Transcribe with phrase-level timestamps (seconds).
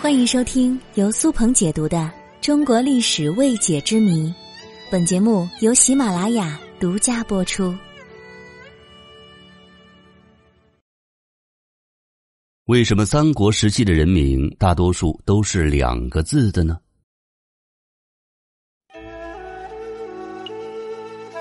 [0.00, 1.98] 欢迎收听由苏鹏解读的
[2.40, 4.28] 《中国历史未解之谜》，
[4.90, 7.74] 本节目由喜马拉雅独家播出。
[12.64, 16.78] 为什么三国时期的人名大多数都是两个字的呢？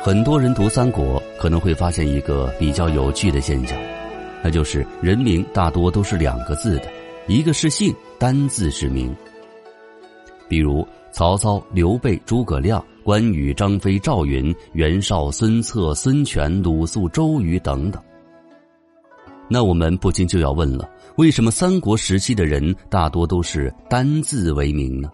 [0.02, 3.78] 很多人读三国可能会发现一个比较有趣的现象，
[4.44, 6.90] 那就是人名大多都是两个字的，
[7.30, 7.96] 一个是姓。
[8.18, 9.16] 单字是名，
[10.50, 18.04] 比如曹操、刘备、诸葛亮、关羽、张飞、赵云、袁绍、孙策、孙权、鲁肃、周瑜等等。
[19.48, 25.10] 那我们不禁就要问了：为什么三国时期的人大多都是单字为名呢？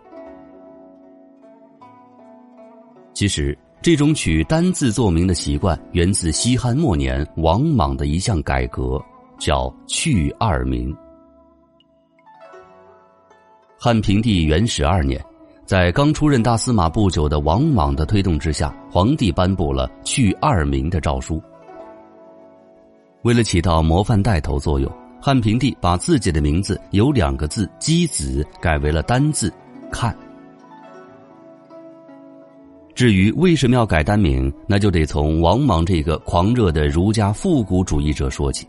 [3.13, 8.99] 其实，这种取单字作名的习惯源自西汉末年王莽的一项改革，
[9.37, 10.91] 叫去二名。
[13.85, 15.23] 汉平帝元始二年，
[15.63, 21.39] 在刚出任大司马不久的王莽的推动之下，皇帝颁布了去二名的诏书。
[23.21, 29.53] 为了起到模范带头作用，汉平帝把自己的名字由两个字“箕子”改为了单字
[29.93, 30.17] “看”。
[32.95, 38.67] 至于为什么要改单名，那就得从王莽这个狂热的儒家复古主义者说起。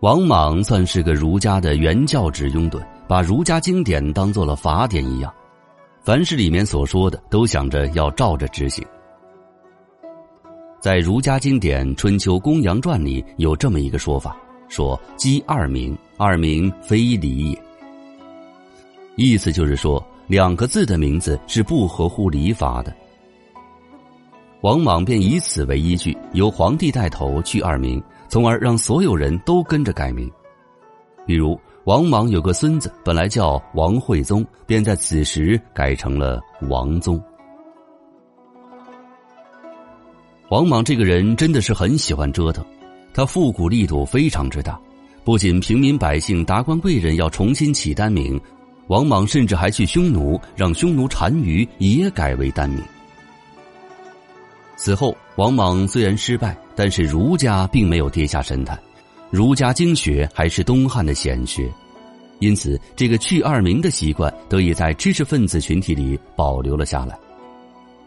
[0.00, 2.80] 王莽算是个儒家的原教旨拥趸。
[3.08, 5.32] 把儒家经典当做了法典一样，
[6.02, 8.86] 凡是里面所说的，都想着要照着执行。
[10.78, 14.36] 在儒家经典《春秋公羊传》里有这么一个说法：
[14.68, 17.62] 说姬二名，二名非礼也。
[19.16, 22.94] 意思就是说，两个字的名字是不合乎礼法的。
[24.60, 30.30] 王莽便以此为依据，由皇帝带头去二名，从而让所有人都跟着改名，
[31.24, 31.58] 比如。
[31.88, 37.18] 王莽有个孙子，本来叫王惠宗，便在此时改成了王宗。
[40.50, 42.62] 王莽这个人真的是很喜欢折腾，
[43.14, 44.78] 他复古力度非常之大，
[45.24, 48.38] 不仅平民百姓、达官贵人要重新起单名，
[48.88, 52.84] 王莽甚至还去匈奴，让匈奴单于也改为单名。
[54.76, 58.78] 此后，王莽虽然失败，但是儒家并没有跌下神坛。
[59.30, 61.70] 儒家经学还是东汉的显学，
[62.38, 67.18] 因此这个去二名的习惯得以在知识分子群体里保留了下来，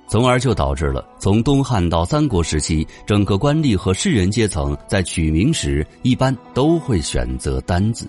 [0.07, 8.07] 从而就导致了从东汉到三国时期，整个官吏和士人阶层在取名时一般都会选择单字。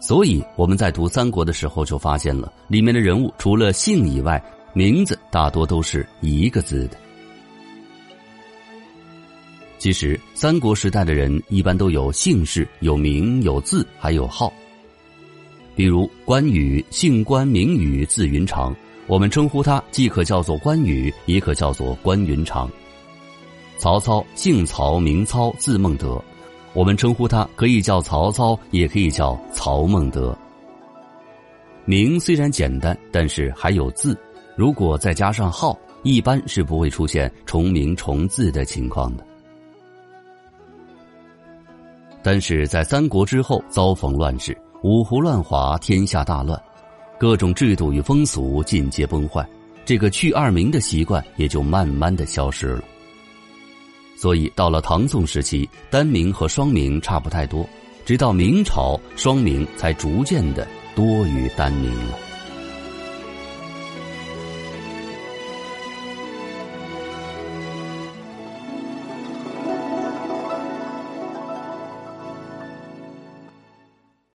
[0.00, 6.96] 所以我们在读三国的时候就发现了，里面的人物除了姓以外，名字大多都是一个字的。
[9.78, 14.52] 其实，三国时代的人一般都有姓氏、有名、有字，还有号。
[15.76, 18.74] 比如关羽，姓关，名羽，字云长。
[19.06, 22.68] 我们称呼他，既可叫做关羽，也可叫做关云长。
[23.76, 26.20] 曹操，姓曹，名操，字孟德。
[26.74, 30.36] 我们称呼他，可以叫曹操，也可以叫曹孟德。
[31.84, 34.18] 名虽然简单，但是还有字。
[34.56, 39.24] 如果再加上号，一般是不会出现重名重字的情况的。
[42.22, 46.60] 但是在三国之后，遭逢乱世，五胡乱华，天下大乱，
[47.18, 49.48] 各种制度与风俗尽皆崩坏，
[49.84, 52.82] 这个去二名的习惯也就慢慢的消失了。
[54.16, 57.64] 所以到了唐宋时期，单名和双名差不太多，
[58.04, 62.27] 直到明朝，双名才逐渐的多于单名了。